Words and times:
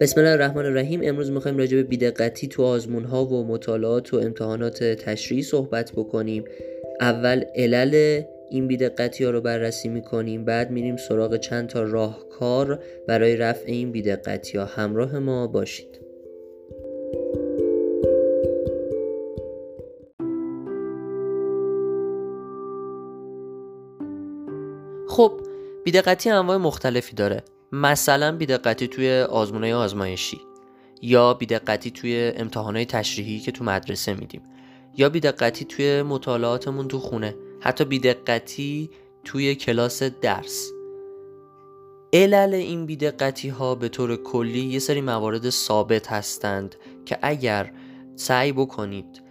بسم 0.00 0.20
الله 0.20 0.32
الرحمن 0.32 0.66
الرحیم. 0.66 1.00
امروز 1.02 1.30
می‌خوایم 1.30 1.58
راجع 1.58 1.76
به 1.76 1.82
بیدقتی 1.82 2.48
تو 2.48 2.62
آزمون 2.62 3.04
ها 3.04 3.24
و 3.24 3.44
مطالعات 3.44 4.14
و 4.14 4.16
امتحانات 4.16 4.84
تشریحی 4.84 5.42
صحبت 5.42 5.92
بکنیم. 5.92 6.44
اول 7.00 7.44
علل 7.54 8.22
این 8.50 8.66
بیدقتی 8.68 9.24
ها 9.24 9.30
رو 9.30 9.40
بررسی 9.40 9.88
می‌کنیم 9.88 10.44
بعد 10.44 10.70
میریم 10.70 10.96
سراغ 10.96 11.36
چند 11.36 11.68
تا 11.68 11.82
راهکار 11.82 12.82
برای 13.08 13.36
رفع 13.36 13.64
این 13.66 13.92
بیدقتی 13.92 14.58
ها. 14.58 14.64
همراه 14.64 15.18
ما 15.18 15.46
باشید. 15.46 16.00
خب 25.08 25.32
بیدقتی 25.84 26.30
انواع 26.30 26.56
مختلفی 26.56 27.16
داره. 27.16 27.42
مثلا 27.72 28.36
بیدقتی 28.36 28.88
توی 28.88 29.20
آزمونه 29.20 29.74
آزمایشی 29.74 30.40
یا 31.02 31.34
بیدقتی 31.34 31.90
توی 31.90 32.32
امتحانات 32.36 32.88
تشریحی 32.88 33.40
که 33.40 33.52
تو 33.52 33.64
مدرسه 33.64 34.14
میدیم 34.14 34.42
یا 34.96 35.08
بیدقتی 35.08 35.64
توی 35.64 36.02
مطالعاتمون 36.02 36.88
تو 36.88 36.98
خونه 36.98 37.34
حتی 37.60 37.84
بیدقتی 37.84 38.90
توی 39.24 39.54
کلاس 39.54 40.02
درس. 40.02 40.70
علل 42.12 42.54
این 42.54 42.86
بیدقتی 42.86 43.48
ها 43.48 43.74
به 43.74 43.88
طور 43.88 44.16
کلی 44.16 44.60
یه 44.60 44.78
سری 44.78 45.00
موارد 45.00 45.50
ثابت 45.50 46.12
هستند 46.12 46.74
که 47.06 47.18
اگر 47.22 47.72
سعی 48.16 48.52
بکنید 48.52 49.22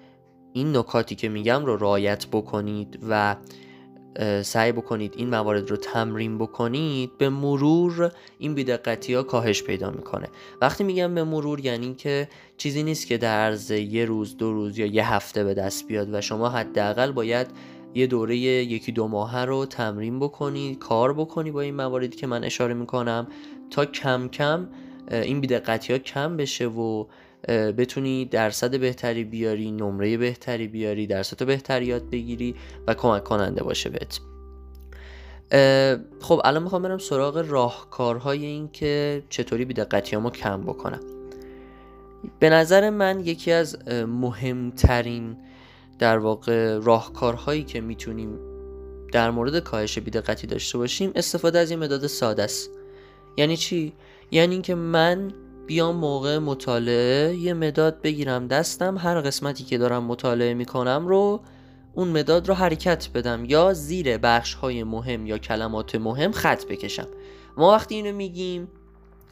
این 0.53 0.77
نکاتی 0.77 1.15
که 1.15 1.29
میگم 1.29 1.65
رو 1.65 1.77
رعایت 1.77 2.27
بکنید 2.27 2.99
و 3.09 3.35
سعی 4.43 4.71
بکنید 4.71 5.13
این 5.17 5.29
موارد 5.29 5.69
رو 5.69 5.77
تمرین 5.77 6.37
بکنید 6.37 7.17
به 7.17 7.29
مرور 7.29 8.11
این 8.39 8.55
بیدقتی 8.55 9.13
ها 9.13 9.23
کاهش 9.23 9.63
پیدا 9.63 9.89
می‌کنه. 9.89 10.27
وقتی 10.61 10.83
میگم 10.83 11.15
به 11.15 11.23
مرور 11.23 11.59
یعنی 11.59 11.93
که 11.93 12.29
چیزی 12.57 12.83
نیست 12.83 13.07
که 13.07 13.17
در 13.17 13.39
عرض 13.39 13.71
یه 13.71 14.05
روز 14.05 14.37
دو 14.37 14.53
روز 14.53 14.77
یا 14.77 14.85
یه 14.85 15.13
هفته 15.13 15.43
به 15.43 15.53
دست 15.53 15.87
بیاد 15.87 16.13
و 16.13 16.21
شما 16.21 16.49
حداقل 16.49 17.11
باید 17.11 17.47
یه 17.93 18.07
دوره 18.07 18.37
یکی 18.37 18.91
دو 18.91 19.07
ماه 19.07 19.45
رو 19.45 19.65
تمرین 19.65 20.19
بکنید 20.19 20.79
کار 20.79 21.13
بکنی 21.13 21.51
با 21.51 21.61
این 21.61 21.75
مواردی 21.75 22.17
که 22.17 22.27
من 22.27 22.43
اشاره 22.43 22.73
می‌کنم 22.73 23.27
تا 23.69 23.85
کم 23.85 24.27
کم 24.27 24.67
این 25.11 25.41
بیدقتی 25.41 25.93
ها 25.93 25.99
کم 25.99 26.37
بشه 26.37 26.67
و 26.67 27.05
بتونی 27.47 28.25
درصد 28.25 28.79
بهتری 28.79 29.23
بیاری 29.23 29.71
نمره 29.71 30.17
بهتری 30.17 30.67
بیاری 30.67 31.07
درصد 31.07 31.45
بهتری 31.45 31.85
یاد 31.85 32.09
بگیری 32.09 32.55
و 32.87 32.93
کمک 32.93 33.23
کننده 33.23 33.63
باشه 33.63 33.89
بهت. 33.89 34.19
خب 36.19 36.41
الان 36.43 36.63
می‌خوام 36.63 36.81
برم 36.81 36.97
سراغ 36.97 37.45
راهکارهای 37.47 38.45
این 38.45 38.69
که 38.71 39.23
چطوری 39.29 39.65
بیدقتی 39.65 40.17
ما 40.17 40.29
کم 40.29 40.61
بکنم. 40.61 40.99
به 42.39 42.49
نظر 42.49 42.89
من 42.89 43.19
یکی 43.19 43.51
از 43.51 43.77
مهمترین 44.07 45.37
در 45.99 46.17
واقع 46.17 46.77
راهکارهایی 46.77 47.63
که 47.63 47.81
می‌تونیم 47.81 48.39
در 49.11 49.31
مورد 49.31 49.59
کاهش 49.59 49.99
بیدقتی 49.99 50.47
داشته 50.47 50.77
باشیم 50.77 51.11
استفاده 51.15 51.59
از 51.59 51.71
یه 51.71 51.77
مداد 51.77 52.07
ساده 52.07 52.43
است. 52.43 52.69
یعنی 53.37 53.57
چی؟ 53.57 53.93
یعنی 54.31 54.53
اینکه 54.53 54.75
من 54.75 55.33
بیام 55.69 55.95
موقع 55.95 56.37
مطالعه 56.37 57.35
یه 57.35 57.53
مداد 57.53 58.01
بگیرم 58.01 58.47
دستم 58.47 58.97
هر 58.97 59.21
قسمتی 59.21 59.63
که 59.63 59.77
دارم 59.77 60.03
مطالعه 60.03 60.53
می‌کنم 60.53 61.07
رو 61.07 61.41
اون 61.93 62.07
مداد 62.07 62.47
رو 62.47 62.53
حرکت 62.53 63.09
بدم 63.13 63.45
یا 63.45 63.73
زیر 63.73 64.17
بخش 64.17 64.53
های 64.53 64.83
مهم 64.83 65.25
یا 65.25 65.37
کلمات 65.37 65.95
مهم 65.95 66.31
خط 66.31 66.65
بکشم. 66.65 67.07
ما 67.57 67.71
وقتی 67.71 67.95
اینو 67.95 68.15
میگیم 68.15 68.67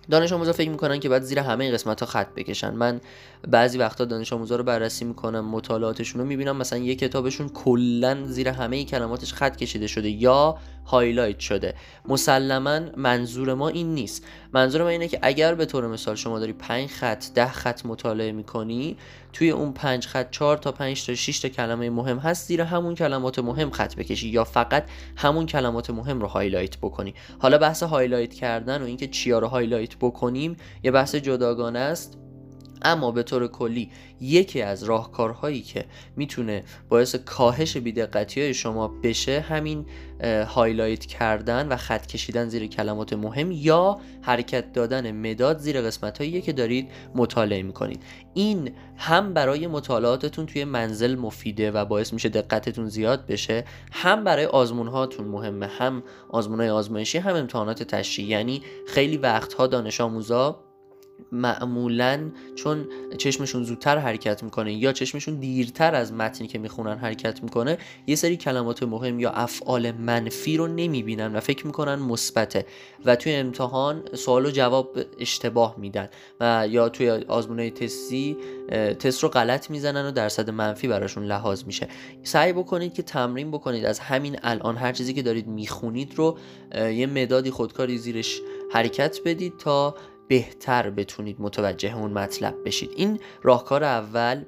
دانش 0.09 0.33
آموزا 0.33 0.53
فکر 0.53 0.69
می‌کنن 0.69 0.99
که 0.99 1.09
باید 1.09 1.23
زیر 1.23 1.39
همه 1.39 1.71
قسمت 1.71 1.99
ها 1.99 2.05
خط 2.05 2.27
بکشن. 2.35 2.73
من 2.73 3.01
بعضی 3.47 3.77
وقتا 3.77 4.05
دانش 4.05 4.33
آموزا 4.33 4.55
رو 4.55 4.63
بررسی 4.63 5.05
می‌کنم 5.05 5.45
مطالعاتشون 5.45 6.21
رو 6.21 6.27
می‌بینم 6.27 6.57
مثلا 6.57 6.79
یه 6.79 6.95
کتابشون 6.95 7.49
کلا 7.49 8.25
زیر 8.25 8.49
همه 8.49 8.83
کلماتش 8.83 9.33
خط 9.33 9.55
کشیده 9.55 9.87
شده 9.87 10.09
یا 10.09 10.57
highlight 10.87 11.39
شده. 11.39 11.73
مسلما 12.07 12.79
منظور 12.97 13.53
ما 13.53 13.69
این 13.69 13.93
نیست. 13.93 14.25
منظور 14.53 14.83
ما 14.83 14.89
اینه 14.89 15.07
که 15.07 15.19
اگر 15.21 15.55
به 15.55 15.65
طور 15.65 15.87
مثال 15.87 16.15
شما 16.15 16.39
داری 16.39 16.53
5 16.53 16.89
خط 16.89 17.25
ده 17.35 17.51
خط 17.51 17.85
مطالعه 17.85 18.31
می‌کنی 18.31 18.97
توی 19.33 19.49
اون 19.49 19.73
5 19.73 20.07
خط 20.07 20.31
4 20.31 20.57
تا 20.57 20.71
5 20.71 21.05
تا 21.05 21.15
6 21.15 21.39
تا 21.39 21.49
کلمه 21.49 21.89
مهم 21.89 22.17
هست 22.17 22.47
زیر 22.47 22.61
همون 22.61 22.95
کلمات 22.95 23.39
مهم 23.39 23.71
خط 23.71 23.95
بکشی 23.95 24.29
یا 24.29 24.43
فقط 24.43 24.85
همون 25.15 25.45
کلمات 25.45 25.89
مهم 25.89 26.21
رو 26.21 26.27
highlight 26.27 26.77
بکنی. 26.77 27.13
حالا 27.39 27.57
بحث 27.57 27.83
highlight 27.83 28.33
کردن 28.33 28.81
و 28.81 28.85
اینکه 28.85 29.07
چیا 29.07 29.39
رو 29.39 29.47
highlight 29.47 29.95
بکنیم 29.95 30.57
یه 30.83 30.91
بحث 30.91 31.15
جداگانه 31.15 31.79
است. 31.79 32.17
اما 32.81 33.11
به 33.11 33.23
طور 33.23 33.47
کلی 33.47 33.91
یکی 34.21 34.61
از 34.61 34.83
راهکارهایی 34.83 35.61
که 35.61 35.85
می‌تونه 36.15 36.63
باعث 36.89 37.15
کاهش 37.15 37.77
بیدقتی 37.77 38.41
های 38.41 38.53
شما 38.53 38.87
بشه 38.87 39.39
همین 39.39 39.85
highlight 40.47 41.05
کردن 41.05 41.67
و 41.67 41.75
خط 41.75 42.05
کشیدن 42.05 42.49
زیر 42.49 42.67
کلمات 42.67 43.13
مهم 43.13 43.51
یا 43.51 43.99
حرکت 44.21 44.73
دادن 44.73 45.11
مداد 45.11 45.57
زیر 45.57 45.81
قسمت 45.81 46.17
هایی 46.17 46.41
که 46.41 46.53
دارید 46.53 46.91
مطالعه 47.15 47.63
می‌کنید. 47.63 48.03
این 48.33 48.71
هم 48.97 49.33
برای 49.33 49.67
مطالعاتتون 49.67 50.45
توی 50.45 50.63
منزل 50.63 51.15
مفیده 51.15 51.71
و 51.71 51.85
باعث 51.85 52.13
میشه 52.13 52.29
دقتتون 52.29 52.89
زیاد 52.89 53.25
بشه 53.25 53.63
هم 53.91 54.23
برای 54.23 54.45
آزمون 54.45 54.87
هاتون 54.87 55.27
مهمه 55.27 55.67
هم 55.67 56.03
آزمون 56.29 56.59
های 56.59 56.69
آزمایشی 56.69 57.17
هم 57.17 57.35
امتحانات 57.35 57.83
تشریحی 57.83 58.29
یعنی 58.29 58.61
خیلی 58.87 59.17
وقتها 59.17 59.67
دانش 59.67 60.01
آموزا 60.01 60.66
معمولا 61.31 62.31
چون 62.55 62.87
چشمشون 63.17 63.63
زودتر 63.63 63.97
حرکت 63.97 64.43
می‌کنه 64.43 64.73
یا 64.73 64.93
چشمشون 64.93 65.35
دیرتر 65.35 65.95
از 65.95 66.13
متنی 66.13 66.47
که 66.47 66.59
می‌خونن 66.59 66.97
حرکت 66.97 67.43
می‌کنه 67.43 67.77
یه 68.07 68.15
سری 68.15 68.37
کلمات 68.37 68.83
مهم 68.83 69.19
یا 69.19 69.31
افعال 69.31 69.91
منفی 69.91 70.57
رو 70.57 70.67
نمی‌بینن 70.67 71.35
و 71.35 71.39
فکر 71.39 71.67
می‌کنن 71.67 71.95
مثبته 71.95 72.65
و 73.05 73.15
توی 73.15 73.33
امتحان 73.33 74.03
سوال 74.13 74.45
و 74.45 74.51
جواب 74.51 74.97
اشتباه 75.19 75.75
میدن 75.77 76.09
و 76.39 76.67
یا 76.69 76.89
توی 76.89 77.09
آزمونه 77.09 77.69
تستی 77.69 78.37
تست 78.99 79.23
رو 79.23 79.29
غلط 79.29 79.69
می‌زنن 79.69 80.05
و 80.05 80.11
درصد 80.11 80.49
منفی 80.49 80.87
براشون 80.87 81.23
لحاظ 81.23 81.63
میشه. 81.63 81.87
سعی 82.23 82.53
بکنید 82.53 82.93
که 82.93 83.03
تمرین 83.03 83.51
بکنید. 83.51 83.85
از 83.85 83.99
همین 83.99 84.39
الان 84.43 84.77
هر 84.77 84.91
چیزی 84.91 85.13
که 85.13 85.21
دارید 85.21 85.47
می‌خونید 85.47 86.13
رو 86.15 86.37
یه 86.75 87.07
مدادی 87.07 87.51
خودکاری 87.51 87.97
زیرش 87.97 88.41
حرکت 88.71 89.19
بدید 89.25 89.57
تا 89.57 89.95
بهتر 90.27 90.89
بتونید 90.89 91.35
متوجه 91.39 91.97
اون 91.97 92.11
مطلب 92.11 92.55
بشید. 92.65 92.89
این 92.95 93.19
راهکار 93.43 93.83
اول 93.83 94.43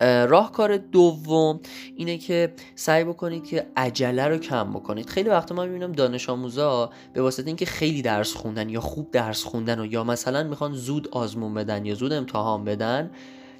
راهکار 0.00 0.76
دوم 0.76 1.60
اینه 1.96 2.18
که 2.18 2.54
سعی 2.74 3.04
بکنید 3.04 3.46
که 3.46 3.66
عجله 3.76 4.28
رو 4.28 4.38
کم 4.38 4.72
بکنید. 4.72 5.06
خیلی 5.06 5.28
وقتا 5.28 5.54
من 5.54 5.68
می‌بینم 5.68 5.92
دانش 5.92 6.28
آموزا 6.28 6.90
به 7.14 7.22
واسطه 7.22 7.46
اینکه 7.46 7.66
خیلی 7.66 8.02
درس 8.02 8.34
خوندن 8.34 8.68
یا 8.68 8.80
خوب 8.80 9.10
درس 9.10 9.44
خوندن 9.44 9.80
و 9.80 9.86
یا 9.86 10.04
مثلا 10.04 10.42
می‌خوان 10.42 10.72
زود 10.72 11.08
آزمون 11.08 11.54
بدن 11.54 11.86
یا 11.86 11.94
زود 11.94 12.12
امتحان 12.12 12.64
بدن 12.64 13.10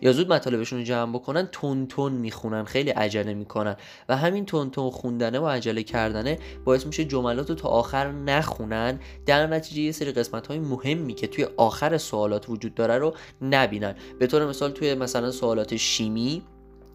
یا 0.02 0.12
زود 0.12 0.32
مطالبشون 0.32 0.78
رو 0.78 0.84
جمع 0.84 1.12
بکنن 1.12 1.48
تون 1.52 1.86
تون 1.86 2.12
می‌خونن 2.12 2.64
خیلی 2.64 2.90
عجله 2.90 3.34
می‌کنن. 3.34 3.76
و 4.08 4.16
همین 4.16 4.46
تون 4.46 4.70
تون 4.70 4.90
خوندنه 4.90 5.38
و 5.38 5.46
عجله 5.46 5.82
کردنه 5.82 6.38
باعث 6.64 6.86
میشه 6.86 7.04
جملات 7.04 7.48
رو 7.48 7.54
تا 7.54 7.68
آخر 7.68 8.12
نخونن. 8.12 9.00
در 9.26 9.46
نتیجه 9.46 9.82
یه 9.82 9.92
سری 9.92 10.12
قسمت 10.12 10.46
های 10.46 10.58
مهمی 10.58 11.14
که 11.14 11.26
توی 11.26 11.46
آخر 11.56 11.98
سوالات 11.98 12.48
وجود 12.48 12.74
داره 12.74 12.98
رو 12.98 13.14
نبینن. 13.42 13.94
به 14.18 14.26
طور 14.26 14.46
مثال 14.46 14.70
توی 14.70 14.94
مثلا 14.94 15.30
سوالات 15.30 15.76
شیمی 15.76 16.42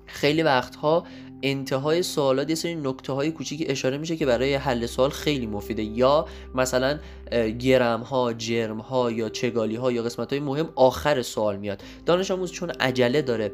خیلی 0.05 0.43
وقتها 0.43 1.03
انتهای 1.43 2.03
سوالات 2.03 2.49
یه 2.49 2.55
سری 2.55 2.75
نکته 2.75 3.13
های 3.13 3.31
کوچیک 3.31 3.65
اشاره 3.69 3.97
میشه 3.97 4.15
که 4.15 4.25
برای 4.25 4.55
حل 4.55 4.85
سوال 4.85 5.09
خیلی 5.09 5.47
مفیده. 5.47 5.83
یا 5.83 6.25
مثلا 6.55 6.99
گرم 7.59 8.01
ها 8.01 8.33
جرم 8.33 8.79
ها 8.79 9.11
یا 9.11 9.29
چگالی 9.29 9.75
ها 9.75 9.91
یا 9.91 10.03
قسمت 10.03 10.29
های 10.29 10.39
مهم 10.39 10.69
آخر 10.75 11.21
سوال 11.21 11.57
میاد. 11.57 11.83
دانش 12.05 12.31
آموز 12.31 12.51
چون 12.51 12.69
عجله 12.69 13.21
داره 13.21 13.51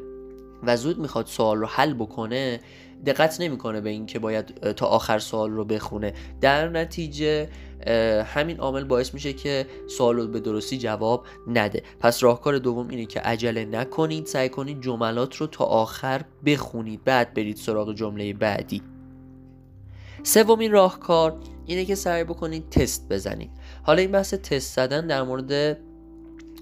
و 0.62 0.76
زود 0.76 0.98
می‌خواد 0.98 1.26
سوال 1.26 1.58
رو 1.58 1.66
حل 1.66 1.94
بکنه 1.94 2.60
دقت 3.06 3.40
نمی‌کنه 3.40 3.80
به 3.80 3.90
اینکه 3.90 4.18
باید 4.18 4.72
تا 4.72 4.86
آخر 4.86 5.18
سوال 5.18 5.50
رو 5.50 5.64
بخونه. 5.64 6.14
در 6.40 6.68
نتیجه 6.68 7.48
همین 8.24 8.60
عامل 8.60 8.84
باعث 8.84 9.14
میشه 9.14 9.32
که 9.32 9.66
سوال 9.88 10.16
رو 10.16 10.26
به 10.26 10.40
درستی 10.40 10.78
جواب 10.78 11.26
نده. 11.46 11.82
پس 12.00 12.22
راهکار 12.22 12.58
دوم 12.58 12.88
اینه 12.88 13.06
که 13.06 13.20
عجله 13.20 13.64
نکنید 13.64 14.26
سعی 14.26 14.48
کنید 14.48 14.82
جملات 14.82 15.36
رو 15.36 15.46
تا 15.46 15.64
آخر 15.64 16.22
بخونید. 16.46 17.04
بعد 17.04 17.34
برید 17.34 17.56
سراغ 17.56 17.94
جمله 17.94 18.32
بعدی. 18.32 18.82
سومین 20.22 20.72
راهکار 20.72 21.36
اینه 21.66 21.84
که 21.84 21.94
سعی 21.94 22.24
بکنید 22.24 22.70
تست 22.70 23.08
بزنید. 23.08 23.50
حالا 23.82 24.02
این 24.02 24.12
بحث 24.12 24.34
تست 24.34 24.76
زدن 24.76 25.06
در 25.06 25.22
مورد 25.22 25.78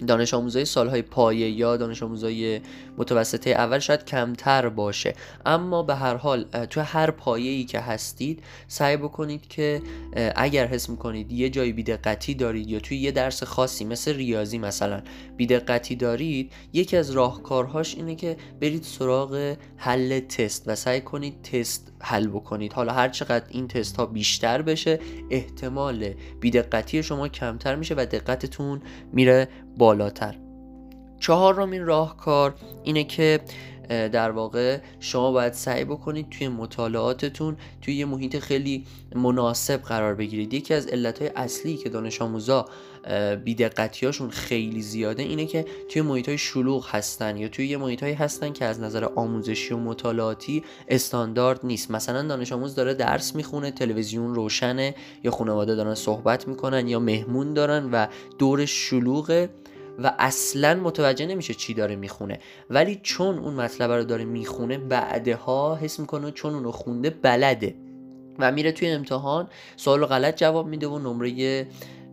دانش 0.06 0.34
آموزای 0.34 0.64
سالهای 0.64 1.02
پایه 1.02 1.50
یا 1.50 1.76
دانش 1.76 2.02
آموزای 2.02 2.60
متوسطه 2.98 3.50
اول 3.50 3.78
شاید 3.78 4.04
کمتر 4.04 4.68
باشه. 4.68 5.14
اما 5.46 5.82
به 5.82 5.94
هر 5.94 6.14
حال 6.14 6.42
تو 6.42 6.80
هر 6.80 7.10
پایه 7.10 7.50
ای 7.50 7.64
که 7.64 7.80
هستید 7.80 8.42
سعی 8.68 8.96
بکنید 8.96 9.48
که 9.48 9.82
اگر 10.36 10.66
حس 10.66 10.90
می‌کنید 10.90 11.32
یه 11.32 11.50
جایی 11.50 11.72
بیدقتی 11.72 12.34
دارید 12.34 12.70
یا 12.70 12.80
توی 12.80 12.96
یه 12.96 13.10
درس 13.10 13.42
خاصی 13.42 13.84
مثل 13.84 14.14
ریاضی 14.14 14.58
مثلا 14.58 15.02
بیدقتی 15.36 15.96
دارید 15.96 16.52
یکی 16.72 16.96
از 16.96 17.10
راهکارهاش 17.10 17.94
اینه 17.94 18.14
که 18.14 18.36
برید 18.60 18.82
سراغ 18.82 19.56
حل 19.76 20.20
تست 20.20 20.62
و 20.66 20.74
سعی 20.74 21.00
کنید 21.00 21.42
تست 21.42 21.92
حل 22.00 22.26
بکنید. 22.26 22.72
حالا 22.72 22.92
هر 22.92 23.08
چقدر 23.08 23.44
این 23.48 23.68
تست 23.68 23.96
ها 23.96 24.06
بیشتر 24.06 24.62
بشه 24.62 24.98
احتمال 25.30 26.14
بیدقتی 26.40 27.02
شما 27.02 27.28
کمتر 27.28 27.76
میشه 27.76 27.94
و 27.94 28.06
دقتتون 28.06 28.82
میره 29.12 29.48
بالاتر. 29.76 30.47
چهارمین 31.20 31.86
راهکار 31.86 32.54
اینه 32.84 33.04
که 33.04 33.40
در 33.88 34.30
واقع 34.30 34.78
شما 35.00 35.32
باید 35.32 35.52
سعی 35.52 35.84
بکنید 35.84 36.30
توی 36.30 36.48
مطالعاتتون 36.48 37.56
توی 37.82 37.94
یه 37.94 38.04
محیط 38.04 38.38
خیلی 38.38 38.84
مناسب 39.14 39.82
قرار 39.82 40.14
بگیرید. 40.14 40.54
یکی 40.54 40.74
از 40.74 40.86
علتهای 40.86 41.30
اصلی 41.36 41.76
که 41.76 41.88
دانش 41.88 42.22
آموزا 42.22 42.66
بیدقتیاشون 43.44 44.30
خیلی 44.30 44.82
زیاده 44.82 45.22
اینه 45.22 45.46
که 45.46 45.64
توی 45.88 46.02
محیط 46.02 46.28
های 46.28 46.38
شلوغ 46.38 46.86
هستن 46.90 47.36
یا 47.36 47.48
توی 47.48 47.66
یه 47.66 47.76
محیط 47.76 48.02
هایی 48.02 48.14
هستن 48.14 48.52
که 48.52 48.64
از 48.64 48.80
نظر 48.80 49.04
آموزشی 49.04 49.74
و 49.74 49.76
مطالعاتی 49.76 50.64
استاندارد 50.88 51.60
نیست. 51.64 51.90
مثلا 51.90 52.22
دانش 52.22 52.52
آموز 52.52 52.74
داره 52.74 52.94
درس 52.94 53.34
می‌خونه 53.34 53.70
تلویزیون 53.70 54.34
روشنه 54.34 54.94
یا 55.24 55.30
خانواده 55.30 55.74
دارن 55.74 55.94
صحبت 55.94 56.48
می‌کنن 56.48 56.88
یا 56.88 56.98
مهمون 56.98 57.54
دارن 57.54 57.90
و 57.92 58.06
دور 58.38 58.66
شلوغه 58.66 59.50
و 59.98 60.14
اصلا 60.18 60.74
متوجه 60.74 61.26
نمیشه 61.26 61.54
چی 61.54 61.74
داره 61.74 61.96
می‌خونه. 61.96 62.38
ولی 62.70 63.00
چون 63.02 63.38
اون 63.38 63.54
مطلب 63.54 63.92
رو 63.92 64.04
داره 64.04 64.24
می‌خونه 64.24 64.78
بعدها 64.78 65.76
حس 65.76 66.00
می‌کنه 66.00 66.30
چون 66.30 66.54
اونو 66.54 66.70
خونده 66.72 67.10
بلده. 67.10 67.74
و 68.38 68.52
میره 68.52 68.72
توی 68.72 68.88
امتحان 68.88 69.48
سوال 69.76 70.06
غلط 70.06 70.36
جواب 70.36 70.66
میده 70.66 70.88
و 70.88 70.98
نمره 70.98 71.66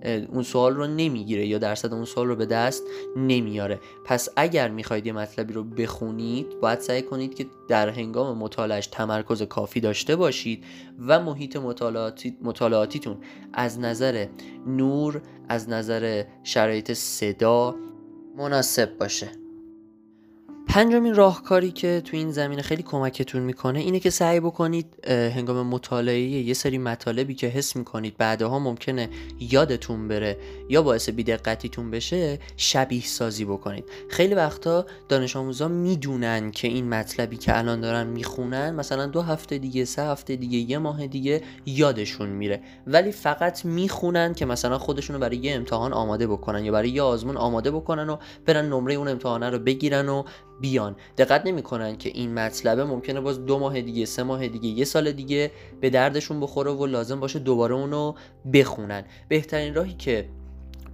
اون 0.05 0.43
سوال 0.43 0.75
رو 0.75 0.87
نمی‌گیره 0.87 1.47
یا 1.47 1.57
درصد 1.57 1.93
اون 1.93 2.05
سوال 2.05 2.27
رو 2.27 2.35
به 2.35 2.45
دست 2.45 2.83
نمیاره. 3.15 3.79
پس 4.05 4.29
اگر 4.35 4.69
می‌خواید 4.69 5.05
یه 5.05 5.13
مطلبی 5.13 5.53
رو 5.53 5.63
بخونید 5.63 6.59
باید 6.59 6.79
سعی 6.79 7.01
کنید 7.01 7.35
که 7.35 7.45
در 7.67 7.89
هنگام 7.89 8.37
مطالعش 8.37 8.87
تمرکز 8.87 9.41
کافی 9.43 9.79
داشته 9.79 10.15
باشید 10.15 10.63
و 11.07 11.19
محیط 11.19 11.55
مطالعاتی، 11.55 12.37
مطالعاتیتون 12.41 13.17
از 13.53 13.79
نظر 13.79 14.27
نور 14.67 15.21
از 15.49 15.69
نظر 15.69 16.23
شرایط 16.43 16.93
صدا 16.93 17.75
مناسب 18.37 18.97
باشه. 18.97 19.44
پنجمین 20.67 21.15
راهکاری 21.15 21.71
که 21.71 22.01
تو 22.05 22.17
این 22.17 22.31
زمینه 22.31 22.61
خیلی 22.61 22.83
کمکتون 22.83 23.41
می‌کنه 23.41 23.79
اینه 23.79 23.99
که 23.99 24.09
سعی 24.09 24.39
بکنید 24.39 25.05
هنگام 25.09 25.67
مطالعه 25.67 26.19
یه 26.19 26.53
سری 26.53 26.77
مطالبی 26.77 27.35
که 27.35 27.47
حس 27.47 27.75
می‌کنید 27.75 28.17
بعدها 28.17 28.59
ممکنه 28.59 29.09
یادتون 29.39 30.07
بره 30.07 30.37
یا 30.69 30.81
باعث 30.81 31.09
بیدقتیتون 31.09 31.91
بشه 31.91 32.39
شبیه 32.57 33.01
سازی 33.01 33.45
بکنید. 33.45 33.85
خیلی 34.09 34.33
وقتا 34.33 34.85
دانش 35.09 35.35
آموزا 35.35 35.67
می‌دونن 35.67 36.51
که 36.51 36.67
این 36.67 36.89
مطلبی 36.89 37.37
که 37.37 37.57
الان 37.57 37.81
دارن 37.81 38.07
می‌خونن 38.07 38.75
مثلا 38.75 39.05
دو 39.05 39.21
هفته 39.21 39.57
دیگه 39.57 39.85
سه 39.85 40.01
هفته 40.01 40.35
دیگه 40.35 40.57
یه 40.57 40.77
ماه 40.77 41.07
دیگه 41.07 41.41
یادشون 41.65 42.29
میره. 42.29 42.61
ولی 42.87 43.11
فقط 43.11 43.65
می‌خونن 43.65 44.33
که 44.33 44.45
مثلا 44.45 44.77
خودشونو 44.77 45.19
برای 45.19 45.37
یه 45.37 45.55
امتحان 45.55 45.93
آماده 45.93 46.27
بکنن 46.27 46.65
یا 46.65 46.71
برای 46.71 46.89
یه 46.89 47.01
آزمون 47.01 47.37
آماده 47.37 47.71
بکنن 47.71 48.09
و 48.09 48.17
برن 48.45 48.65
نمره 48.65 48.93
اون 48.93 49.07
امتحانه 49.07 49.49
رو 49.49 49.59
بگیرن 49.59 50.09
و 50.09 50.23
بیان. 50.61 50.95
دقت 51.17 51.45
نمی‌کنن 51.45 51.97
که 51.97 52.09
این 52.09 52.33
مطلبه 52.33 52.85
ممکنه 52.85 53.21
باز 53.21 53.45
دو 53.45 53.59
ماه 53.59 53.81
دیگه 53.81 54.05
سه 54.05 54.23
ماه 54.23 54.47
دیگه 54.47 54.67
یه 54.67 54.85
سال 54.85 55.11
دیگه 55.11 55.51
به 55.81 55.89
دردشون 55.89 56.39
بخوره 56.39 56.71
و 56.71 56.85
لازم 56.85 57.19
باشه 57.19 57.39
دوباره 57.39 57.75
اونو 57.75 58.13
بخونن. 58.53 59.03
بهترین 59.27 59.73
راهی 59.73 59.93
که 59.93 60.29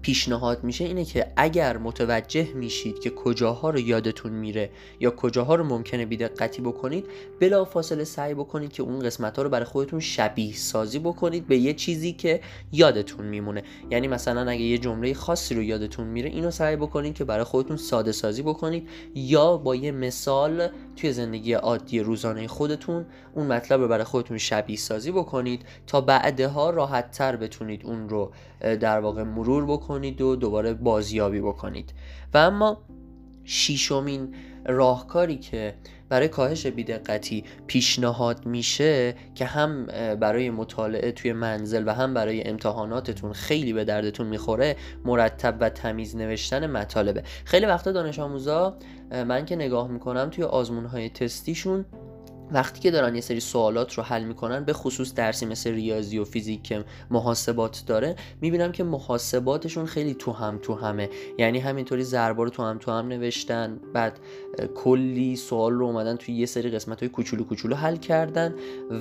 پیشنهاد 0.02 0.64
میشه 0.64 0.86
اینه 0.86 1.06
که 1.06 1.28
اگر 1.36 1.78
متوجه 1.78 2.54
میشید 2.54 3.00
که 3.00 3.10
کجاها 3.10 3.70
رو 3.70 3.80
یادتون 3.80 4.32
میره 4.32 4.70
یا 5.00 5.12
کجاها 5.12 5.56
رو 5.56 5.64
ممکنه 5.64 6.06
بیدقتی 6.06 6.62
بکنید 6.62 7.06
بلا 7.40 7.66
فاصله 7.66 8.04
سعی 8.04 8.34
بکنید 8.34 8.72
که 8.74 8.84
اون 8.84 9.00
قسمت 9.00 9.38
ها 9.38 9.44
رو 9.44 9.50
برای 9.50 9.66
خودتون 9.66 10.00
شبیه 10.00 10.56
سازی 10.56 11.00
بکنید 11.00 11.48
به 11.48 11.58
یه 11.58 11.74
چیزی 11.74 12.14
که 12.14 12.42
یادتون 12.72 13.26
میمونه. 13.26 13.64
یعنی 13.90 14.08
مثلا 14.08 14.52
اگه 14.52 14.62
یه 14.62 14.78
جمله 14.78 15.14
خاصی 15.14 15.56
رو 15.56 15.64
یادتون 15.64 16.08
میره 16.08 16.30
اینو 16.30 16.52
سعی 16.52 16.76
بکنید 16.76 17.14
که 17.14 17.24
برای 17.24 17.44
خودتون 17.44 17.78
ساده 17.78 18.12
سازی 18.12 18.42
بکنید 18.42 18.90
یا 19.16 19.58
با 19.58 19.76
یه 19.76 19.92
مثال 19.92 20.70
توی 20.96 21.12
زندگی 21.12 21.54
عادی 21.54 22.00
روزانه 22.00 22.48
خودتون 22.48 23.06
اون 23.34 23.48
مطلب 23.48 23.82
رو 23.82 23.88
برای 23.88 24.04
خودتون 24.04 24.38
شبیه 24.38 24.78
سازی 24.78 25.12
بکنید 25.12 25.66
تا 25.88 26.02
بعدها 26.02 26.70
راحت 26.70 27.12
تر 27.12 27.36
بتونید 27.36 27.86
اون 27.86 28.10
رو 28.10 28.32
در 28.62 29.00
واقع 29.00 29.24
مرور 29.24 29.66
بکنید 29.66 30.22
و 30.22 30.36
دوباره 30.36 30.74
بازیابی 30.74 31.42
بکنید. 31.42 31.94
و 32.34 32.38
اما 32.38 32.82
شیشمین 33.44 34.36
راهکاری 34.66 35.38
که 35.38 35.74
برای 36.10 36.28
کاهش 36.28 36.68
بیدقتی 36.68 37.44
پیشنهاد 37.68 38.46
میشه 38.46 39.16
که 39.36 39.46
هم 39.46 39.86
برای 40.20 40.50
مطالعه 40.50 41.12
توی 41.12 41.34
منزل 41.34 41.84
و 41.88 41.94
هم 41.94 42.14
برای 42.14 42.48
امتحاناتتون 42.48 43.34
خیلی 43.34 43.74
به 43.74 43.84
دردتون 43.84 44.28
می‌خوره 44.28 44.76
مرتب 45.06 45.58
و 45.60 45.70
تمیز 45.70 46.16
نوشتن 46.16 46.68
مطالبه. 46.68 47.24
خیلی 47.46 47.66
وقتا 47.66 47.92
دانش 47.92 48.20
آموزا 48.20 48.78
من 49.12 49.46
که 49.46 49.56
نگاه 49.56 49.88
می‌کنم 49.88 50.30
توی 50.30 50.44
آزمون 50.44 50.86
های 50.86 51.10
تستیشون 51.10 51.86
وقتی 52.52 52.80
که 52.80 52.92
دارن 52.92 53.16
یه 53.16 53.22
سری 53.22 53.40
سوالات 53.40 53.94
رو 53.94 54.04
حل 54.04 54.24
می‌کنن 54.24 54.64
به 54.64 54.74
خصوص 54.74 55.14
درسی 55.14 55.46
مثل 55.46 55.72
ریاضی 55.72 56.18
و 56.18 56.26
فیزیک 56.26 56.64
که 56.64 56.84
محاسبات 57.12 57.84
داره 57.88 58.16
می‌بینم 58.42 58.72
که 58.72 58.84
محاسباتشون 58.84 59.86
خیلی 59.86 60.14
تو 60.14 60.32
هم 60.32 60.60
تو 60.62 60.74
همه. 60.74 61.10
یعنی 61.38 61.60
همینطوری 61.60 62.04
ضربا 62.04 62.44
رو 62.44 62.50
تو 62.50 62.64
هم 62.64 62.78
تو 62.78 62.92
هم 62.92 63.08
نوشتن 63.08 63.80
بعد 63.94 64.20
کلی 64.76 65.36
سوال 65.36 65.74
رو 65.74 65.86
اومدن 65.86 66.16
توی 66.16 66.36
یه 66.36 66.46
سری 66.46 66.70
قسمت 66.70 67.00
های 67.00 67.10
کوچولو 67.10 67.44
کوچولو 67.44 67.76
حل 67.76 67.96
کردن 67.96 68.56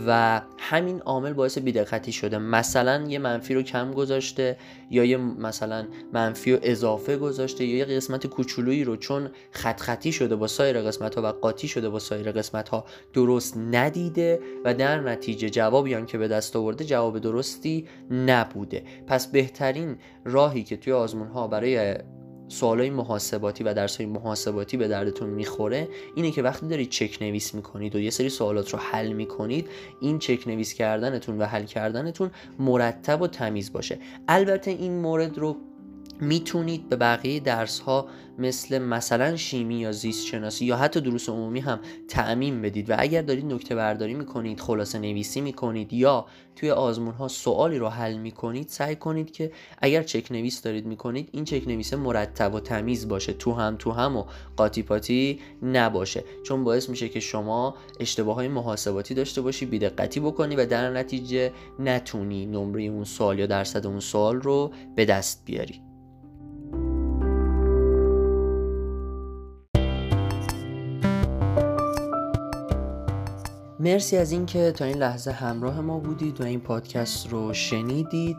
و 0.07 0.41
همین 0.59 1.01
عامل 1.01 1.33
باعث 1.33 1.59
بیدقتی 1.59 2.13
شده. 2.13 2.39
مثلا 2.39 3.05
یه 3.09 3.19
منفی 3.19 3.55
رو 3.55 3.63
کم 3.63 3.91
گذاشته 3.91 4.57
یا 4.91 5.05
یه 5.05 5.17
مثلا 5.17 5.87
منفی 6.13 6.53
رو 6.53 6.59
اضافه 6.63 7.17
گذاشته 7.17 7.65
یا 7.65 7.77
یه 7.77 7.85
قسمت 7.85 8.27
کوچولویی 8.27 8.85
رو 8.85 8.97
چون 8.97 9.31
خط 9.51 9.81
خطی 9.81 10.13
شده 10.13 10.37
با 10.37 10.47
سایر 10.47 10.83
قسمت 10.83 11.15
ها 11.15 11.23
و 11.23 11.27
قاطی 11.27 11.69
شده 11.69 11.89
با 11.89 11.99
سایر 11.99 12.33
قسمت 12.33 12.69
ها 12.69 12.85
درست 13.13 13.40
درست 13.41 13.57
ندیده 13.57 14.41
و 14.65 14.75
در 14.75 15.01
نتیجه 15.01 15.51
جوابی 15.51 15.95
هم 15.95 16.07
که 16.07 16.19
به 16.19 16.29
دست 16.29 16.57
آورده 16.57 16.85
جواب 16.85 17.19
درستی 17.19 17.89
نبوده. 18.11 18.83
پس 19.07 19.27
بهترین 19.27 19.97
راهی 20.25 20.63
که 20.63 20.77
توی 20.77 20.93
آزمون 20.93 21.29
ها 21.29 21.49
برای 21.49 21.95
سوالای 22.49 22.91
محاسباتی 22.91 23.65
و 23.65 23.75
درس 23.75 23.97
های 23.97 24.07
محاسباتی 24.07 24.77
به 24.77 24.89
دردتون 24.89 25.31
می‌خوره 25.31 25.89
اینه 26.17 26.31
که 26.31 26.43
وقتی 26.43 26.69
دارید 26.69 26.89
چک 26.89 27.19
نویس 27.21 27.55
می‌کنید 27.55 27.95
و 27.97 27.99
یه 27.99 28.11
سری 28.11 28.29
سوالات 28.29 28.71
رو 28.71 28.79
حل 28.79 29.13
می‌کنید 29.13 29.69
این 30.01 30.19
چک 30.19 30.49
نویس 30.49 30.75
کردنتون 30.75 31.39
و 31.39 31.45
حل 31.45 31.65
کردنتون 31.65 32.31
مرتب 32.59 33.23
و 33.23 33.27
تمیز 33.27 33.73
باشه. 33.73 33.99
البته 34.29 34.71
این 34.71 34.93
مورد 34.93 35.39
رو 35.39 35.57
می‌تونید 36.21 36.89
به 36.89 36.97
بقیه 36.97 37.41
درس 37.41 37.81
ها 37.81 38.07
مثل 38.39 38.79
مثلا 38.79 39.37
شیمی 39.37 39.75
یا 39.75 39.93
زیست 39.93 40.27
شناسی 40.27 40.65
یا 40.65 40.77
حتی 40.77 41.01
دروس 41.01 41.29
عمومی 41.29 41.61
هم 41.61 41.81
تعمین 42.09 42.63
بدید 42.63 42.91
و 42.91 42.95
اگر 42.99 43.23
دارید 43.23 43.47
نکته 43.47 43.75
برداری 43.75 44.15
می‌کنید 44.15 44.61
خلاصه 44.61 44.99
نویسی 44.99 45.41
می‌کنید 45.41 45.93
یا 45.93 46.27
توی 46.57 46.71
آزمون 46.71 47.15
ها 47.15 47.29
سوالی 47.29 47.79
رو 47.79 47.89
حل 47.89 48.17
می‌کنید 48.17 48.69
سعی 48.69 48.97
کنید 48.97 49.31
که 49.31 49.53
اگر 49.79 50.03
چک 50.03 50.33
نویس 50.33 50.63
دارید 50.63 50.87
می‌کنید 50.87 51.29
این 51.33 51.45
چک 51.45 51.69
نویسه 51.69 51.97
مرتب 51.97 52.55
و 52.55 52.61
تمیز 52.61 53.09
باشه 53.09 53.33
تو 53.33 53.53
هم 53.53 53.77
تو 53.79 53.91
هم 53.91 54.17
و 54.17 54.25
قاطی 54.57 54.83
پاتی 54.83 55.41
نباشه. 55.63 56.25
چون 56.43 56.65
باعث 56.65 56.89
میشه 56.89 57.09
که 57.09 57.21
شما 57.21 57.75
اشتباه 58.01 58.35
های 58.35 58.49
محاسباتی 58.49 59.15
داشته 59.15 59.41
باشی 59.41 59.67
بیدقتی 59.67 60.21
بکنی 60.21 60.57
و 60.57 60.67
در 60.67 60.91
نتیجه 60.91 61.53
نتونی 61.79 62.47
نمره 62.47 62.83
اون 62.83 63.05
سوال 63.05 63.39
یا 63.39 63.47
درصد 63.47 63.87
اون 63.87 64.01
سوال 64.01 64.41
رو 64.41 64.71
به 64.97 65.05
دست 65.05 65.43
بیاری. 65.45 65.90
مرسی 73.81 74.17
از 74.17 74.33
اینکه 74.33 74.73
تا 74.73 74.85
این 74.85 74.97
لحظه 74.97 75.31
همراه 75.31 75.81
ما 75.81 75.99
بودید 75.99 76.41
و 76.41 76.45
این 76.45 76.61
پادکست 76.61 77.29
رو 77.29 77.53
شنیدید. 77.53 78.37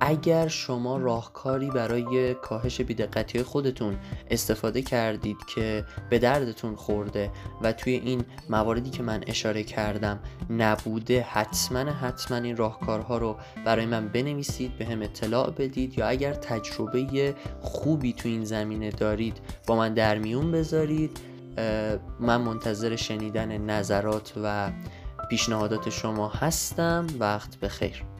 اگر 0.00 0.48
شما 0.48 0.96
راهکاری 0.96 1.70
برای 1.70 2.34
کاهش 2.34 2.80
بیدقتی 2.80 3.42
خودتون 3.42 3.96
استفاده 4.30 4.82
کردید 4.82 5.36
که 5.54 5.84
به 6.10 6.18
دردتون 6.18 6.76
خورده 6.76 7.30
و 7.62 7.72
توی 7.72 7.92
این 7.92 8.24
مواردی 8.50 8.90
که 8.90 9.02
من 9.02 9.24
اشاره 9.26 9.62
کردم 9.62 10.18
نبوده 10.50 11.20
حتما 11.20 11.78
حتما 11.78 12.36
این 12.36 12.56
راهکارها 12.56 13.18
رو 13.18 13.36
برای 13.64 13.86
من 13.86 14.08
بنویسید 14.08 14.78
به 14.78 14.84
هم 14.84 15.02
اطلاع 15.02 15.50
بدید 15.50 15.98
یا 15.98 16.06
اگر 16.08 16.32
تجربه 16.32 17.34
خوبی 17.60 18.12
تو 18.12 18.28
این 18.28 18.44
زمینه 18.44 18.90
دارید 18.90 19.40
با 19.66 19.76
من 19.76 19.94
در 19.94 20.18
میون 20.18 20.52
بذارید. 20.52 21.33
من 22.20 22.36
منتظر 22.40 22.96
شنیدن 22.96 23.58
نظرات 23.58 24.32
و 24.42 24.70
پیشنهادات 25.30 25.90
شما 25.90 26.28
هستم. 26.28 27.06
وقت 27.18 27.60
بخیر. 27.60 28.13